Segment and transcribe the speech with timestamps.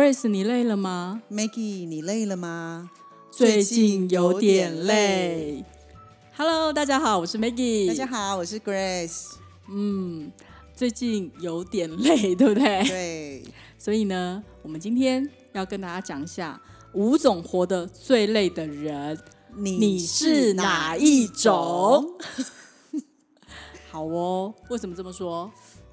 [0.00, 2.90] Grace，你累了吗？Maggie，你累了吗？
[3.30, 5.62] 最近有点累。
[6.34, 7.86] Hello，大家好，我是 Maggie。
[7.86, 8.06] 大家。
[8.06, 9.32] 好，我是 Grace。
[9.68, 10.32] 嗯，
[10.74, 12.82] 最近有点累，对不对？
[12.88, 13.44] 对，
[13.76, 16.58] 所以呢，我们今天要跟大家讲一下
[16.94, 19.18] 五种活得最累的人，
[19.54, 22.14] 你你是哪一种？
[23.92, 25.52] 好哦，为什么这么说？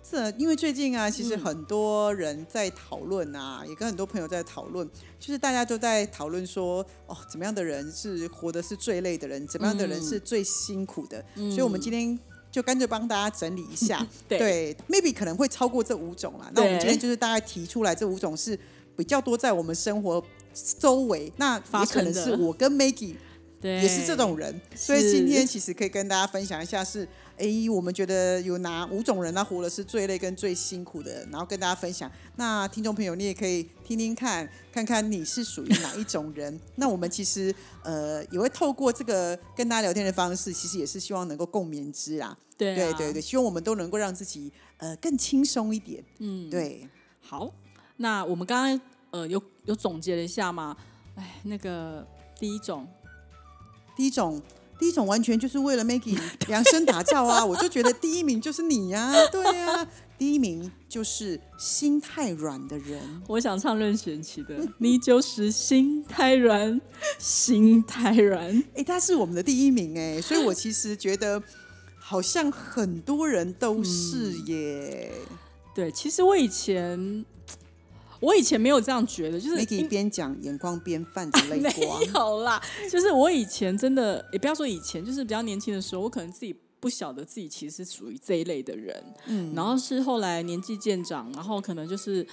[0.10, 4.90] 这因为最近啊，其实很多人在讨论啊，也跟很多朋友在讨论，
[5.20, 11.24] 就是大家都在讨论说，哦，怎么样的人是活的是最累的人，怎么样的人是最辛苦的。
[11.36, 12.18] 所以，我们今天
[12.50, 16.50] 就干脆帮大家整理一下， 对 m a y b e 可能会超过这五种啦。
[16.54, 18.58] 那我们今天就是大概提出来这五种是
[18.96, 20.24] 比较多在我们生活
[20.80, 23.16] 周围，那也可能是我跟 Maggie
[23.60, 32.12] 对，也是这种人，所以今天其实可以跟大家分享一下是，哎，我们觉得有哪五种人他活的是最累跟最辛苦的，然后跟大家分享。
[32.36, 36.60] 那听众朋友，你也可以听听看，看看你是属于哪一种人。
[36.76, 42.38] 那我们其实呃也会透过这个跟大家聊天的方式，其实也是希望能够共勉之啦。
[42.58, 46.04] 对、啊、对对对，希望我们都能够让自己呃更轻松一点。
[46.20, 46.88] 嗯，对，
[47.22, 47.52] 好，
[47.98, 50.78] 那我们刚刚呃有有总结了一下嘛？
[51.16, 52.06] 哎，那个
[52.40, 52.88] 第一种，
[53.98, 54.42] 第一种。
[54.80, 56.16] 第一种完全就是为了 Maggie
[56.48, 57.42] 量身打造啊！
[57.44, 59.88] 我就觉得第一名就是你呀、对呀、
[60.20, 63.02] 第一名就是心太软的人。
[63.26, 66.80] 我想唱任贤齐的， 你就是心太软，
[67.18, 68.64] 心太软。
[68.76, 71.42] 哎，他是我们的第一名哎，所以我其实觉得
[71.98, 75.12] 好像很多人都是耶。
[75.74, 77.26] 对，其实我以前
[78.20, 82.06] 我以前没有这样觉得，就是 Maggie 边讲眼光边泛着泪 光没。
[82.08, 92.26] 有啦，就是我以前真的也不要说以前，就是比较年轻的时候，我可能自己不晓得自己其实是属于这一类的人，嗯，然后是后来年纪渐长，然后可能就是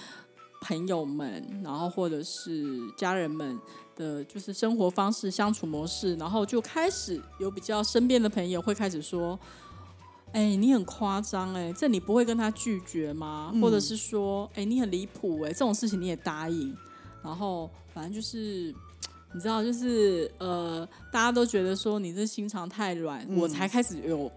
[0.61, 3.59] 朋友们，然后或者是家人们
[3.95, 9.39] 的，就是生活方式、相处模式，然后就开始有比较身边的朋友会开始说。
[10.35, 13.53] 哎、你很夸张哎，这你不会跟他拒绝吗？
[13.61, 16.75] 或者是说，哎、你很离谱哎，这种事情你也答应，
[17.23, 18.75] 然后反正就是
[19.33, 24.29] 你知道，就是呃，大家都觉得说你这心肠太软，我才开始有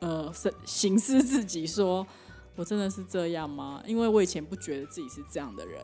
[0.00, 2.04] 呃审醒思自己说，
[2.56, 3.80] 我真的是这样吗？
[3.86, 5.80] 因为我以前不觉得自己是这样的人，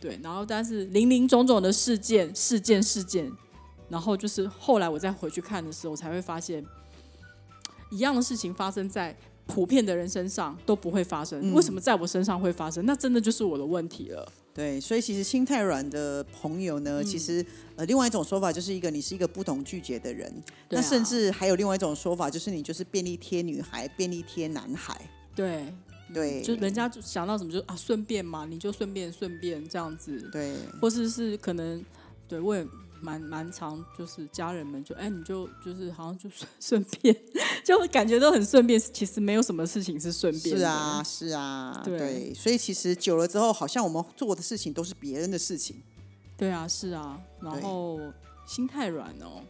[0.00, 3.32] 对，然后但是林林总总的事件、事件、事件，
[3.88, 6.64] 然后就是后来我再回去看的时候，我才会发现，
[7.90, 9.16] 一样的事情发生在。
[9.50, 12.84] 普遍的人身上都不会发生，为什么在我身上会发生？
[12.84, 14.30] 那真的就是我的问题了。
[14.52, 17.42] 对，所以其实心太软的朋友呢，其实
[17.74, 20.30] 呃，另外一种说法就是一个你是一个不懂拒绝的人，
[20.68, 25.00] 那甚至还有另外一种说法，就是你就是便利贴女孩、便利贴男孩。
[25.34, 25.72] 对，
[26.12, 31.82] 对，就人家就想到什么就啊顺便嘛，你就顺便顺便这样子，对或是是可能
[32.28, 32.66] 对我也
[33.00, 37.16] 蛮蛮常就是家人们就哎你就就是好像就顺 顺便，
[37.64, 40.60] 就感觉都很顺便，其实没有什么事情是顺便的。
[40.60, 45.82] 是啊，是啊，对对，所以其实久了之后，好像我们做的事情都是别人的事情。
[46.36, 48.00] 对啊，是啊，然后
[48.46, 49.42] 心太软哦。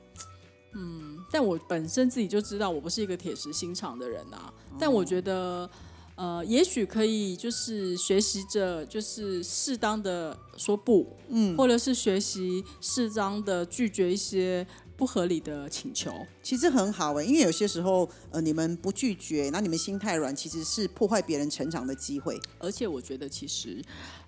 [0.74, 5.68] 嗯，但我本身自己就知道我不是一个铁石心肠的人啊，但我觉得，
[6.18, 16.12] 呃，也许可以就是学习着，就是适当的说不，嗯，或者是学习适当的拒绝一些不合理的请求。
[16.42, 22.36] 其实很好哎、因为有些时候，呃，你们不拒绝，那你们心太软，其实是破坏别人成长的机会。
[22.58, 23.80] 而且我觉得其实，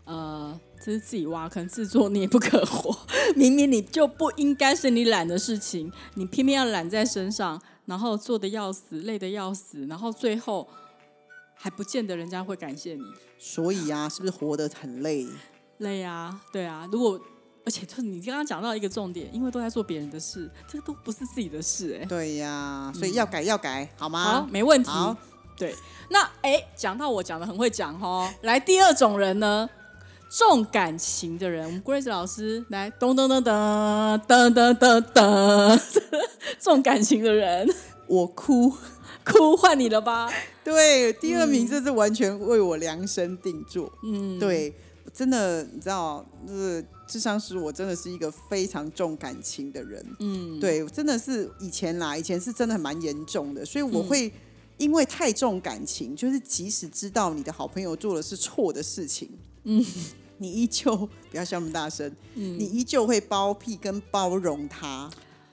[0.05, 2.97] 呃，这是自己挖坑，自作孽不可活。
[3.35, 10.69] 明明你就不应该是你懒的事情，你偏偏要揽在身上，然后做的要死，累的要死，然后最后
[11.61, 13.05] 还不见得人家会感谢你。
[13.39, 15.27] 所以啊，是不是活得很累？
[15.79, 16.89] 累啊，对啊。
[16.91, 17.21] 如果
[17.67, 22.05] 而且就是你刚刚讲到一个重点，因为都在做别人的事，这个都不是自己的事、哎。
[22.07, 24.25] 对呀、所以要改要改，好吗？
[24.25, 24.89] 好，没问题。
[24.89, 25.15] 好
[25.59, 25.75] 对，
[26.09, 29.69] 那哎，讲到我讲的很会讲哦，来第二种人呢，
[30.31, 35.83] 重感情的人，我们 Grace 老师来，噔噔噔噔噔噔噔噔，
[36.59, 37.69] 重感情的人，
[38.11, 38.73] 我哭。
[39.25, 40.31] 哭换你了吧？
[40.65, 43.93] 对，第二名这是完全为我量身定做。
[44.03, 44.75] 嗯，对，
[45.13, 50.05] 真的，你知道，就是智商师，我真的是一个非常重感情的人。
[50.21, 54.33] 嗯，对，真的是以前啦，以前是真的蛮严重的，所以我会
[54.79, 59.29] 因为太重感情，就是即使知道你的好朋友做的是错的事情，
[59.65, 59.85] 嗯，
[60.39, 65.11] 你依旧不要笑那么大声，嗯你依旧会包庇跟包容他。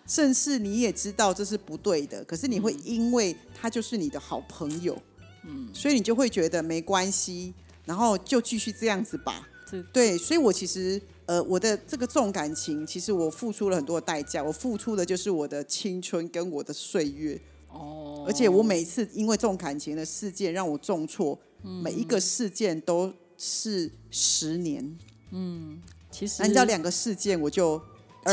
[0.08, 4.98] 甚至你也知道这是不对的，可是你会因为他就是你的好朋友，
[5.44, 9.48] 嗯，所以你就会觉得没关系，然后就继续这样子吧。
[9.92, 17.38] 对，所以我其实呃，我的这个重感情，其实我付出了很多代价，我付出的就是我的青春跟我的岁月。
[17.70, 24.98] 哦，而且我每次因为重感情的事件让我重挫，每一个事件都是十年。
[25.32, 27.82] 嗯，其实按照两个事件我就。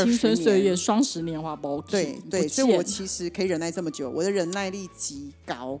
[0.03, 5.79] 青春岁月双十年华包对对，所以我其实可以忍耐这么久，我的忍耐力极高。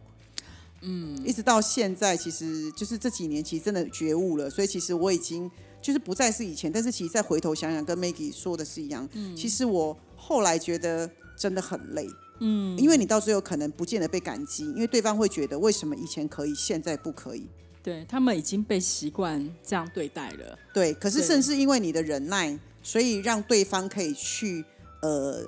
[0.81, 4.47] 嗯，一直到现在，其实就是这几年，其实真的觉悟了。
[4.49, 5.49] 所以其实我已经
[5.81, 9.07] 就是不再是以前，但是其实再回头想想，跟 Maggie 说的是一样。
[9.13, 12.07] 嗯，其实我后来觉得真的很累。
[12.39, 17.47] 嗯，因为你到最后可能不见得被感激，因为对方会觉得为什么以前可以，现在不可以？
[17.81, 20.59] 对他们已经被习惯这样对待了。
[20.73, 22.59] 对，可是正是因为你的忍耐。
[22.85, 24.63] 所以让对方可以去
[25.01, 25.43] 呃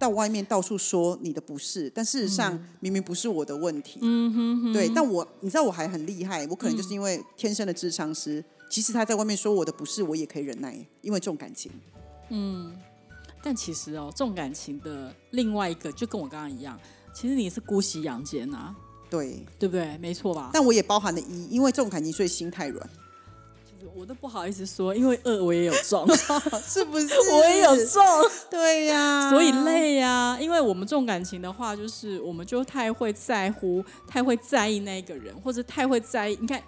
[0.00, 4.00] 到外面到处说你的不是，但事实上明明不是我的问题。
[4.02, 4.72] 嗯哼哼。
[4.72, 11.70] 对，但我你知道我还很厉害，我可能就是因为天生的智商师，即使他在外面说我的不是，我也可以忍耐，因为重感情。
[12.30, 12.76] 嗯，
[13.40, 16.76] 但其实哦，重感情的另外一个就跟我刚刚一样，
[17.14, 18.74] 其实你是姑息养奸啊。
[19.08, 19.96] 对，对不对？
[19.98, 20.50] 没错吧？
[20.52, 22.90] 但我也包含了一，因为重感情，所以心太软。
[23.94, 26.06] 我都不好意思说，因为饿我也有中，
[26.66, 27.08] 是不是？
[27.32, 28.02] 我也有中，
[28.50, 30.36] 对呀，所以累呀。
[30.40, 36.38] 因为我们重感情的话，就是我们就太会在乎，太会在意那个人，或者太会在意。
[36.40, 36.62] 你看。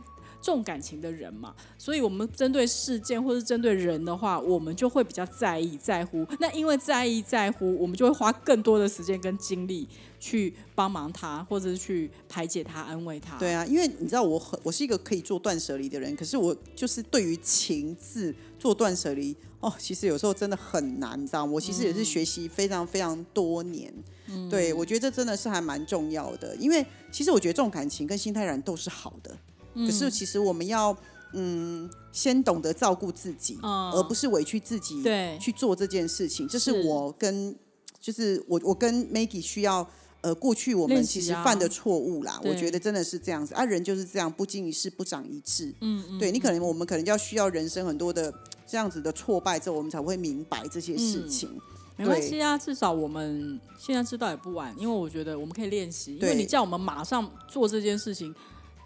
[0.48, 6.26] 重感情的人嘛，所以我们针对事件或是针对人的话，我们就会比较在意、在乎。
[6.40, 9.86] 那因为在意、在乎，我们就会花更多的时间跟精力
[10.18, 13.36] 去帮忙他，或者是去排解他、安慰他。
[13.36, 23.92] 对啊，因为你知道，我很我是一个可以做断舍离的人，可是我就是对于情字做断舍离哦，其实有时候真的很难，你知道我其实也是学习非常非常多年。
[24.30, 29.37] 嗯，对我觉得这真的是还蛮重要的，因为其实我觉得重感情跟心态软都是好的。
[29.86, 30.96] 可是，其实我们要
[31.34, 35.02] 嗯，先懂得照顾自己，而不是委屈自己
[35.38, 36.48] 去做这件事情。
[36.48, 37.54] 这是我跟
[38.00, 39.86] 就是我我跟 Maggie 需要
[40.22, 42.40] 呃，过去我们其实犯的错误啦。
[42.42, 45.72] 我觉得真的是这样子啊，人就是这样，不经一事不长一智。
[45.80, 48.32] 嗯嗯，对你可能我们可能要需要人生很多的
[48.66, 51.60] 这样子的挫败之后，我们才会明白这些事情。
[51.96, 56.16] 没关系啊，至少我们现在知道也不晚，因为我觉得我们可以练习。
[56.16, 58.34] 因为你叫我们马上做这件事情。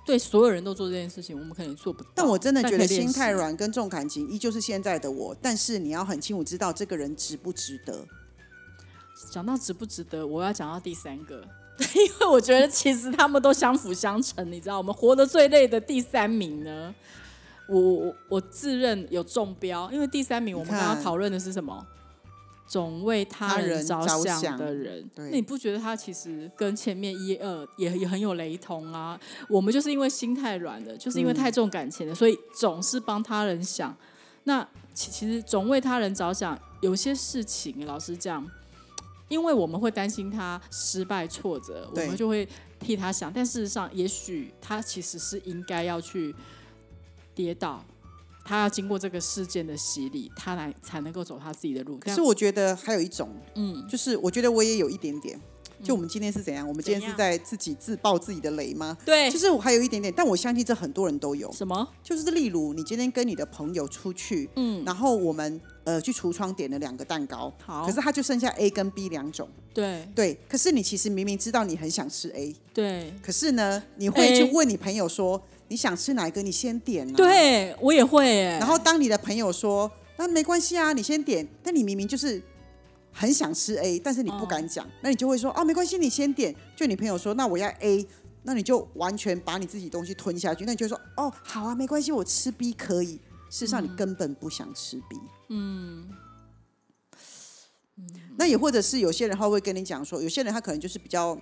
[0.04, 2.10] 对所有人都做这件事情，我们可能做不到。
[2.14, 5.34] 但我真的觉得心太软跟重感情依旧是现在的我。
[5.40, 8.04] 但是你要很清楚知道这个人值不值得。
[9.30, 11.44] 讲到值不值得，我要讲到第三个，
[11.94, 14.50] 因为我觉得其实他们都相辅相成。
[14.50, 16.92] 你知道，我们活得最累的第三名呢，
[17.68, 21.86] 我我我自认有中标，因为第三名我们刚刚讨论的是什么？
[22.72, 29.20] 总为他人着想的人，那你不觉得他其实跟前面一二也也很有雷同啊？
[29.46, 33.94] 我们就是因为心太软了，就是因为太重感情了，所以总是帮他人想。
[34.44, 38.50] 那其其实总为他人着想，有些事情老实讲，
[39.28, 43.30] 因为我们会担心他失败挫折，我们就会替他想。
[43.30, 46.34] 但事实上，也许他其实是应该要去
[47.34, 47.84] 跌倒。
[48.44, 51.98] 他要经过这个事件的洗礼，他来才能够走他自己的路。
[51.98, 55.40] 可是我觉得还有一种，嗯，就是我觉得我也有一点点。
[55.82, 56.64] 就我们今天是怎样？
[56.68, 58.96] 我们今天是在自己自爆自己的雷吗？
[59.04, 61.50] 对，就是我还有一点点，但我相信这很多人都有。
[61.50, 61.88] 什么？
[62.04, 69.48] 就是例如你今天跟你的朋友出去，嗯，然后我们呃去橱窗点了两个蛋糕，好，可是它就剩下 A 跟 B 两种。
[69.74, 75.42] 对对，可是你其实明明知道你很想吃 A，对，可是呢，你会去问你朋友说。
[75.72, 76.42] 你想吃哪一个？
[76.42, 77.10] 你先点。
[77.14, 78.42] 对我也会。
[78.42, 82.42] 然后当你的朋友说：“那没关系啊，你先点。”但你明明就是
[83.10, 88.06] 很想吃 A，但是你不敢讲，那你就会说：“哦，没关系，你先点。”就你朋友说：“那我要 A。”
[88.44, 90.66] 那你就完全把你自己东西吞下去。
[90.66, 95.18] 那你就说：“哦，好啊，没关系，我吃 B 可以。”事实上，你根本不想吃 B。
[95.48, 96.06] 嗯。
[98.36, 101.40] 那也或者是有些人他会跟你讲说，有些人他可能就是比较。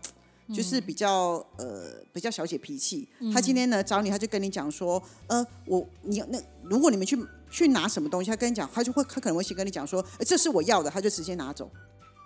[0.54, 7.16] 就是比较呃比较小姐脾气，他今天呢找你，他就跟你讲说，呃我你那如果你们去
[7.50, 11.71] 去拿什么东西，他跟你讲，他就会他可能会先跟你讲说，这是我要的，他就直接拿走。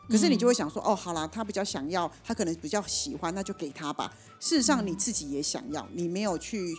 [0.09, 4.13] 可是你就会想说，哦好啦，他比较想要，他可能比较喜欢，那就给他吧。
[4.41, 6.75] 事实上你自己也想要，你没有去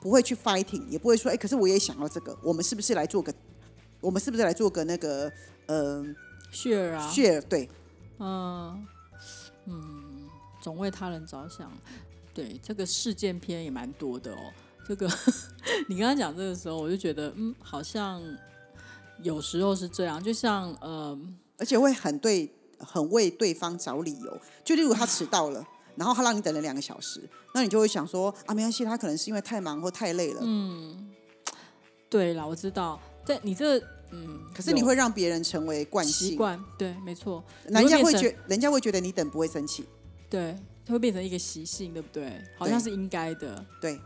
[0.00, 3.34] 不会去 fighting，也不会说，哎可是我也想要这个，我们是不是来做个
[4.00, 5.32] 我们是不是来做个那个
[5.66, 6.04] 呃
[6.52, 7.40] share 啊，share？
[7.42, 7.68] 对，
[8.18, 8.86] 嗯。
[9.68, 10.15] 嗯，
[10.66, 11.70] 总为他人着想，
[12.34, 14.52] 对这个事件片也蛮多的哦。
[14.84, 15.08] 这个
[15.86, 18.20] 你刚刚讲这个时候，我就觉得嗯，好像
[19.22, 21.16] 有时候是这样，就像呃，
[21.56, 24.40] 而且会很对，很为对方找理由。
[24.64, 27.20] 就例如他迟到了， 然后他让你等了两个小时，
[27.54, 30.40] 那你就会想说啊，没关系，他可能是因为太忙或太累了。
[30.42, 31.08] 嗯，
[32.10, 33.78] 对啦，我知道，但你这
[34.10, 39.84] 嗯，可是你会让别人成为惯性，习惯，对，没错，人家会觉，人家会觉得你等不会生气。
[40.28, 42.42] 对，它会变成一个习性，对不对？
[42.56, 43.64] 好像是应该的。
[43.80, 44.00] 对，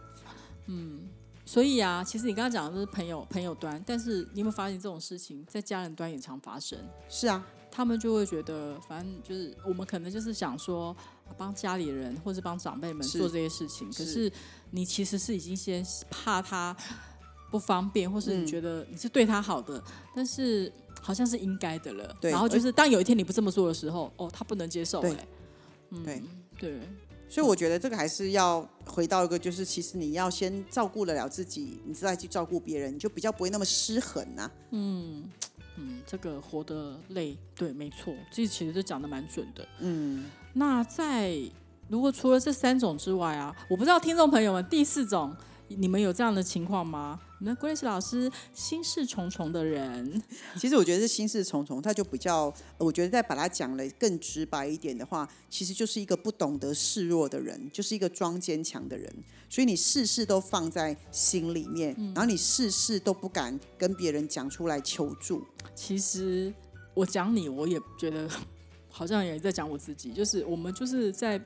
[0.66, 1.08] 嗯
[1.46, 6.78] 所以啊，其实你刚刚讲的都是朋友朋友端，但是你有没有发现这种事情在家人端也常发生？
[7.08, 10.96] 是啊，他们就会觉得，反正就是我们可能就是想说
[11.36, 14.32] 帮家里人或是帮长辈们做这些事情，可是是
[14.70, 16.76] 你其实是已经先怕他
[17.50, 19.82] 不方便，或是嗯你觉得你是对他好的，
[20.14, 22.16] 但是好像是应该的了。
[22.22, 25.02] 然后就是当有一天你不这么做的时候，哦，他不能接受、
[26.04, 26.22] 对
[26.58, 26.80] 对，
[27.28, 35.30] 所以我觉得这个还是要回到一个，就是其实你要先照顾得了自己，你再去照顾别人，你就比较不会那么失衡啊呐、嗯，
[36.06, 39.66] 这个活得累，对，没错，这其实是讲的蛮准的。
[39.78, 41.36] 嗯，那在
[41.88, 45.34] 如果除了这三种之外啊，我不知道听众朋友们第四种
[45.68, 47.20] 你们有这样的情况吗？
[47.42, 50.22] 你们 Grace 老师心事重重的人，
[50.58, 59.10] 其实我觉得是心事重重，他就比较，呃我觉得再把它讲了更直白一点的话，其实就是一个不懂得示弱的人，就是一个装坚强的人。
[59.48, 65.42] 所以你事事都放在心里面，然后你事事都不敢跟别人讲出来求助。
[65.74, 66.52] 其实
[66.92, 68.28] 我讲你，我也觉得
[68.90, 71.42] 好像也在讲我自己，就是我们就是在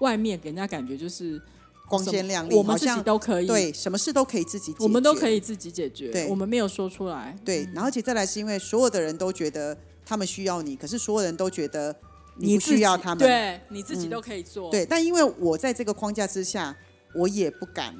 [0.00, 1.40] 外面给人家感觉就是
[1.88, 6.26] 光鲜亮丽，我们自己好像都可以，对什么事都可以自己解决，我们都可以自己解决，对。
[6.28, 11.94] 我们没有说出来，对，然后而且再来是因为所有的人都觉得他们需要你，可是所有人都觉得
[12.36, 13.18] 你不需要他们。
[13.18, 16.76] 对你自己嗯都可以做，对，但因为我在这个框架之下，
[17.14, 17.94] 我也不敢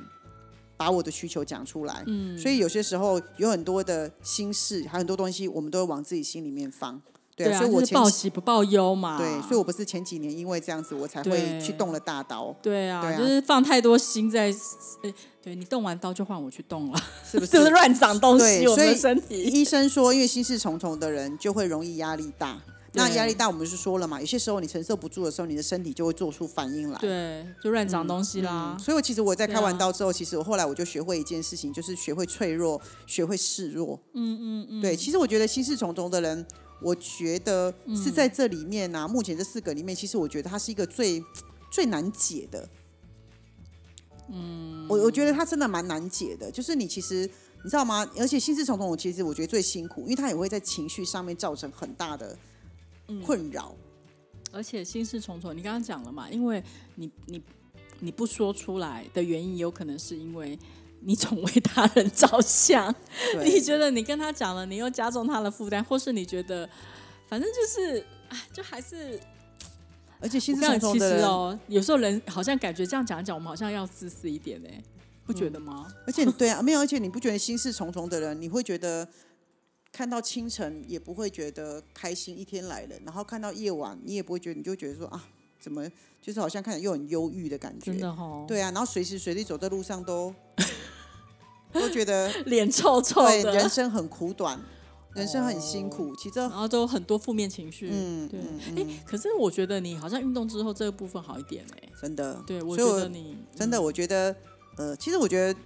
[0.76, 7.00] 把我的需求讲出来，嗯，所以有些时候有很多的心事，还有很多东西，我们都会往自己心里面放。
[7.36, 14.50] 对所以我是报喜不报忧嘛，对，所以我不是前几年因为这样子，我才会去动了大刀，对啊，就是放太多心在，
[15.02, 16.98] 诶对你动完刀就换我去动了，
[17.30, 17.52] 是不是？
[17.58, 19.42] 就是乱长东西，我们身体。
[19.42, 22.58] 医生说，因为心事重重的人就会容易压力大。
[22.96, 26.98] 那压力大，我们是说了嘛，有些时候你承受不住的时候，你的身体就会做出反应来。
[26.98, 28.78] 对，就乱长东西啦嗯。
[28.82, 34.00] 所以我其实我在开完刀之后，其实我后来我就学会一件事情，就是学会脆弱，学会示弱。
[34.14, 36.46] 嗯嗯嗯，对，其实我觉得心事重重的人，
[36.80, 41.22] 我觉得嗯是在这里面啊，目前这四个里面，其实我觉得他是一个最
[41.70, 42.68] 最难解的。
[44.28, 47.30] 嗯，我我觉得他真的蛮难解的，就是你其实
[47.62, 48.04] 你知道吗？
[48.18, 52.38] 而且心事重重，我其实我觉得最辛苦，因为他也会在情绪上面造成很大的嗯
[53.24, 53.74] 困扰。
[54.52, 56.62] 而且心事重重，你刚刚讲了嘛，因为
[56.94, 57.42] 你你
[58.00, 60.58] 你不说出来的原因，有可能是因为
[61.00, 62.94] 你总为他人着想，
[63.44, 66.66] 你，觉得你跟他讲了，你又加重他的负担，或是你觉得
[67.28, 67.98] 反正就是，
[68.28, 69.20] 啊，就还是
[70.20, 74.68] 而且心事重重的人，实哦，有时候人好像感觉这样讲一讲，我们好像要自私一点呢，
[75.26, 75.86] 不觉得吗？
[76.06, 79.06] 而且对啊，没有，而且你不觉得心事重重的人，你会觉得
[79.96, 85.24] 看到清晨也不会觉得开心，一天来了，然后看到夜晚你也不会觉得，你就会觉得说啊，
[85.58, 90.34] 怎么就是好像看起来又很忧郁的感觉真，的哦，对啊，然后随时随地走在路上都
[91.72, 94.60] 都觉得 脸臭臭对，人生很苦短，
[95.14, 97.88] 人生很辛苦，其实然后都很多负面情绪。
[97.90, 98.44] 嗯对哎、
[98.76, 104.36] 嗯，可是我觉得你好像运动之后这个部分好一点哎、真的，对，我觉得你真的，我觉得，
[104.76, 105.58] 呃，其实我觉得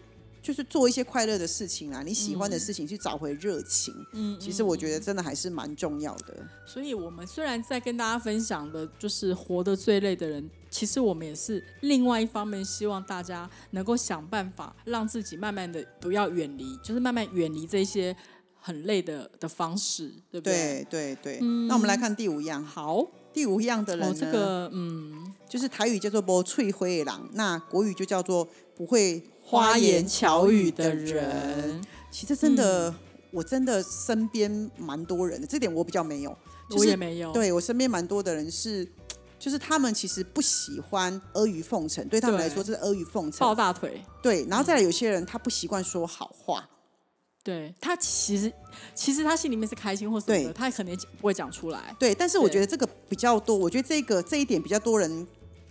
[0.43, 6.35] 就是做一些快乐的事情啊，你喜欢的事情去找回热情，嗯，其实我觉得真的还是蛮重要的。
[6.67, 18.17] 所以我们虽然在跟大家分享的就是活得最累的人，其实我们也是另外一方面，希望大家能够想办法让自己慢慢的不要远离，就是慢慢远离这些
[18.59, 20.87] 很累的的方式，对不对？
[20.91, 28.47] 对对对，那我们来看第五样，好，第五样的人哦呢，，这个嗯，就是台语叫做“不翠灰狼”，那国语就叫做
[28.77, 31.81] “不会花言言巧巧语的人人”。
[32.11, 32.93] 其实真的，
[33.31, 36.37] 我真的身边蛮多人的，这点我比较没有。
[36.69, 38.87] 就是我也没有，对我身边蛮多的人是，
[39.41, 43.57] 就是他们其实不喜欢阿谀奉承，对他们对来说这是阿谀奉承抱承。
[43.57, 44.01] 大腿。
[44.23, 46.69] 对，然后再来有些人他不习惯说好话，
[47.43, 48.53] 对他其实
[48.95, 51.95] 其实他心里面是开心或什么的，对他可能也不会讲出来。
[51.99, 55.27] 对，但是我觉得这个比较多，我觉得这个这一点比较多人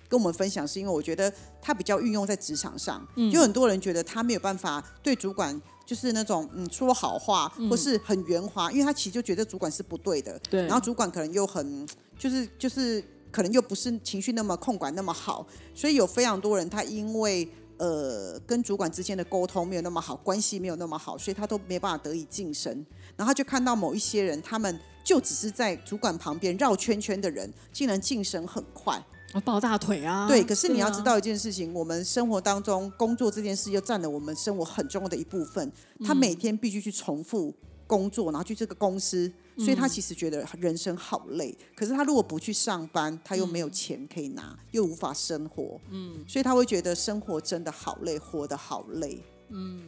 [0.07, 15.45] 跟我们分享，是因为我觉得他比较运用在职场上，嗯有很多人觉得他没有办法对主管就是那种嗯说好话，或是很圆滑，因为他其实就觉得主管是不对的，对，然后主管可能又很就是就是可能又不是情绪那么控管那么好，
[15.75, 17.47] 所以有非常多人他因为
[17.79, 22.71] 呃跟主管之间的沟通没有那么好，关系没有那么好，所以他都没办法得以晋升，
[23.17, 29.03] 然后他就看到某一些人，他们就只是在主管旁边绕圈圈的人，竟然晋升很快。
[29.45, 30.27] 抱大腿啊！
[30.27, 35.71] 对，可是你要知啊道一件事情，我们生活当中工作这件事又占了我们生活很重要的一部分。
[36.03, 37.53] 他每天必须去重复
[37.85, 41.55] 工作，然后去这个公司，所以他其实觉得人生好累。
[41.75, 49.21] 可是他如果不去上班，他又没有钱可以拿，又无法生活，嗯，所以他会觉得生活真的好累，活得好累。
[49.49, 49.81] 嗯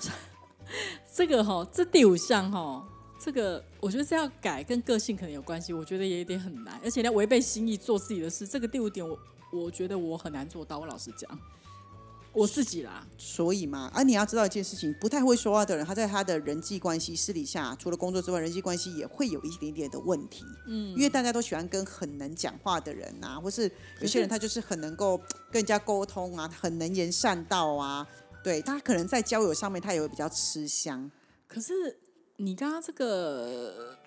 [1.12, 2.88] 这个哈，这第五项哈，
[3.18, 5.72] 这个我觉得这要改，跟个性可能有关系。
[5.72, 8.46] 我觉得也有点很难，而且要违背心意做自己的事。
[8.46, 9.18] 这个第五点我，
[9.52, 10.78] 我觉得我很难做到。
[10.78, 11.28] 我老实讲，
[12.32, 20.44] 我自己啦，所以嘛，而、你要知道一件事情，不太会说话的人，他在他的人际关系私底下，除了工作之外，人际关系也会有一点点的问题。
[20.68, 23.70] 嗯，因为大家都喜欢跟很能讲话的人啊，或是
[24.00, 25.18] 有些人他就是很能够
[25.50, 28.06] 跟人家沟通啊，很能言善道啊。
[28.44, 31.10] 对，他可能在交友上面他也会比较吃香。
[31.48, 31.98] 可是
[32.36, 33.98] 你刚刚这个，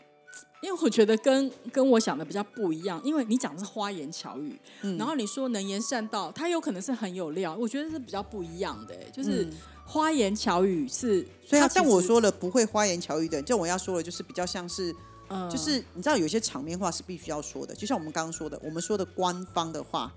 [0.63, 4.58] 因为我觉得跟跟我想的比较不一样，因为你讲的是花言巧语，
[4.98, 9.46] 然后你说能言善道，他有可能是很有料，我觉得是比较不一样的、就是
[9.86, 14.96] 花言巧语是，所以他像我说了，不会花言巧语的人，就我要说的，就是比较像是，
[15.27, 20.13] 嗯就是你知道有些场面话是必须要说的，就像我们刚刚说的，我们说的官方的话，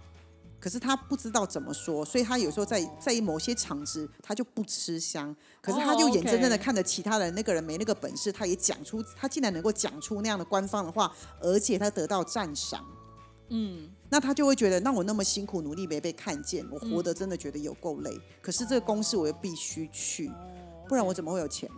[0.58, 12.84] 可是他不知道怎么说，所以他有时候在在某些场子他就不吃香，可是他就哦眼睁睁的看着其他人那个人没那个本事，他也讲出他竟然能够讲出那样的官方的话，而且他得到赞赏。
[13.48, 18.10] 嗯，那他就会觉得，那我那么辛苦努力没被看见，我活得真的觉得有够累。
[18.42, 20.32] 可是这个公司我又必须去，
[20.88, 21.70] 不然我怎么会有钱？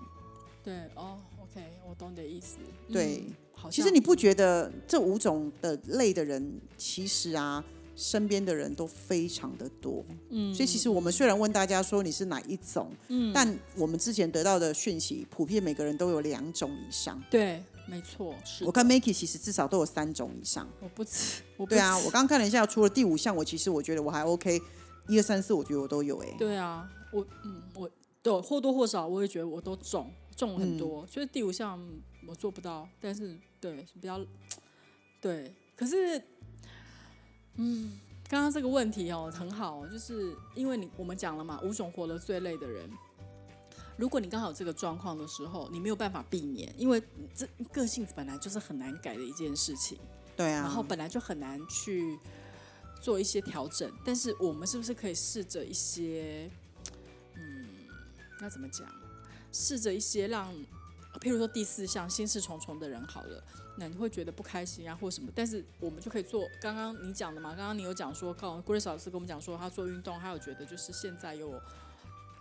[0.64, 2.56] 对哦，OK，我懂你的意思，
[2.90, 3.24] 对。
[3.70, 7.62] 其实你不觉得这五种的累的人，其实啊，
[7.98, 10.04] 身边的人都非常的多。
[10.30, 17.20] 嗯，所以其实我们虽然问大家说你是哪一种，嗯，但我们之前得到的讯息，普遍每个人都有两种以上。
[17.28, 20.68] 对，没错，是我看 Makey 其实至少都有三种以上。
[20.80, 24.60] 我不吃，我不对啊，我刚看了一下，除了第五项，我其实我觉得我还 OK，
[25.08, 27.90] 一二三四，我觉得我都有哎、对啊，我嗯，我
[28.22, 30.78] 对或多或少我也觉得我都中中很嗯。
[30.78, 31.84] 多，就是第五项
[32.28, 34.24] 我做不到，但是对比较
[35.20, 36.22] 对，可是
[37.58, 42.90] 嗯，刚刚这个问题哦很好哦，就是因为你我们讲了嘛，五种活得最累的人。
[43.96, 47.02] 如果你刚好这个状况的时候，你没有办法避免，因为
[47.34, 49.98] 这个性本来就是很难改的一件事情。
[50.36, 52.16] 对啊，然后本来就很难去
[53.00, 56.48] 做一些调整，但是我们是不是可以试着一些，
[57.34, 57.66] 嗯，
[58.40, 58.86] 那怎么讲？
[59.50, 60.54] 试着一些让，
[61.18, 63.42] 譬如说第四项心事重重的人好了，
[63.76, 71.60] 那你会觉得不开心啊或什么，但是我们就可以做刚刚你讲的嘛，刚刚你有讲说，告 Grace 老师跟我们讲说，他做运动，他有觉得就是现在有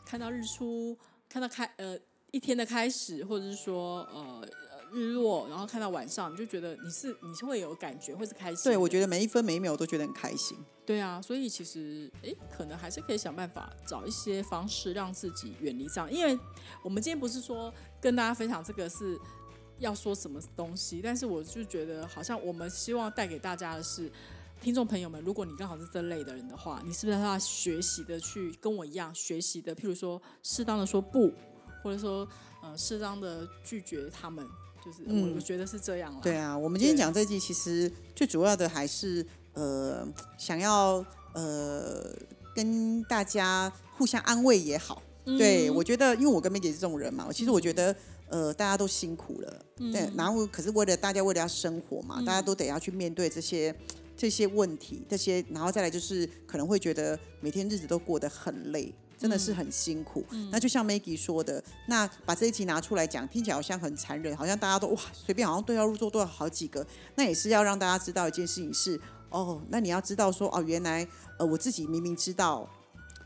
[0.06, 0.98] 看到日出，
[1.30, 1.98] 看到开呃
[2.32, 4.48] 一天的开始，或者是说呃
[4.91, 8.63] 日落，然后看到晚上，你就觉得你是你是会有感觉，会是开心。
[8.63, 10.58] 对我觉得每一分每一秒我都觉得很开心。
[10.86, 16.38] 对啊，所以其实诶，可能还是可以想办法找一些方式让自己远离这样，因为
[16.84, 19.19] 我们今天不是说跟大家分享这个是
[19.80, 24.12] 要说什么东西，但是我就觉得好像我们希望带给大家的是。
[24.60, 29.76] 听众朋友们，如果你刚好是这类的人的话，你是不是要学习的去跟我一样学习的？
[29.76, 31.32] 譬如说，适当的说不，
[31.84, 32.28] 或者说
[32.63, 34.43] 呃，适当的拒绝他们，
[34.84, 36.20] 就是、我我觉得是这样啦。
[36.22, 42.10] 对啊，我们今天讲这一集，其实最主要的还是呃，想要呃
[42.56, 45.02] 跟大家互相安慰也好。
[45.26, 47.96] 嗯对我觉得，因为我跟梅姐是这种人嘛，其实我觉得。
[48.30, 53.74] 呃，大家都辛苦了，嗯对，然后可是为了大家为了要生活嘛，大家都得要去面对这些
[54.18, 60.24] 这些问题，这些，然后再来就是可能会觉得每天日子都过得很累，真的是很辛苦。
[60.52, 69.00] 那就像 Maggie 说的，那把这一集拿出来讲，听起来好像很残忍，好像大家都哇随便好像对号入座都有好几个，那也是要让大家知道一件事情是，
[69.30, 71.08] 哦，那你要知道说哦，原来
[71.40, 72.70] 呃我自己明明知道。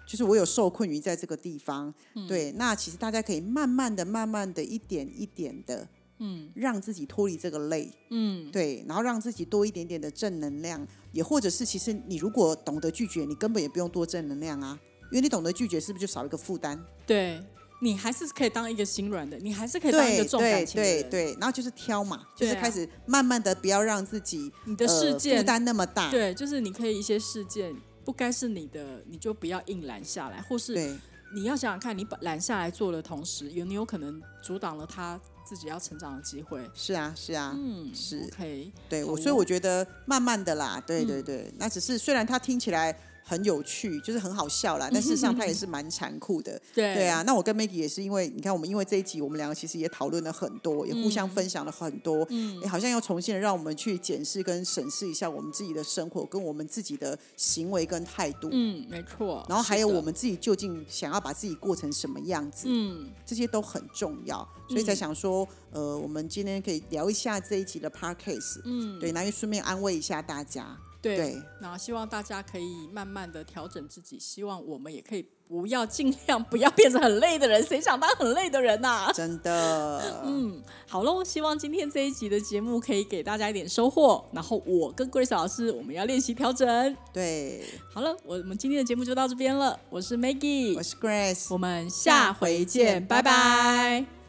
[0.04, 1.94] 就是我有受困于在这个地方，
[2.28, 14.78] 对，那其实大家可以慢慢的、慢慢的、一点一点的，嗯，让自己脱离这个累，嗯，对，然后让自己多一点点的正能量，也或者是其实你如果懂得拒绝，你根本也不用多正能量啊，
[15.12, 16.80] 因为你懂得拒绝，是不是就少一个负担？
[17.06, 17.44] 对
[17.82, 21.02] 你还是可以当一个心软的，你还是可以当一个重感情的人。
[21.10, 30.96] 对对，然后就是挑嘛，就是开始慢慢的不要让自己你的呃事件负担那么大，对，就是你可以一些事件不该是你的，你就不要硬揽下来，或是
[31.34, 36.62] 你要想想看，你把揽下来做的同时，有你有可能阻挡了他自己要成长的机会。
[36.76, 38.30] 是啊，是啊，嗯，是。
[38.34, 39.36] OK，对我，所以哦。
[39.36, 41.08] 我觉得慢慢的啦，对嗯。
[41.08, 46.62] 对对，那只是虽然他听起来很有趣，就是很好笑啦，但事实上它也是蛮残酷的。
[46.74, 46.94] 对。
[46.94, 52.60] 对啊，那我跟 Maggie 也是因为你看，我们因为这一集，我们两个其实也讨论了很多，也互相分享了很多，嗯。
[52.62, 59.46] 也好像又重新的让我们去检视跟审视一下我们自己的生活跟我们自己的行为跟态度，嗯，没错。
[59.48, 84.24] 然后还有我，们自己究竟想要把自己过成什么样子，嗯，这些都很重要，所以才想说，呃，我们今天可以聊一下这一集的 Parkcase 嗯，对，然后顺便安慰一下大家，对，对那希望大家可以慢慢的调整自己，希望我们也可以不要尽量不要变成很累的人，谁想当很累的人呐、真的， 嗯，好喽，希望今天这一集的节目可以给大家一点收获。
[84.32, 86.96] 然后我跟 Grace 老师，我们要练习调整。
[87.12, 89.80] 对，好了，我们今天的节目就到这边了。
[89.90, 94.21] 我是 Maggie，我是 Grace，我们下回见，拜拜